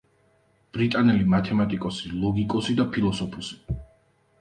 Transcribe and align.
ბრიტანელი 0.77 1.27
მათემატიკოსი, 1.35 2.11
ლოგიკოსი 2.25 2.79
და 2.83 2.91
ფილოსოფოსი. 2.97 3.65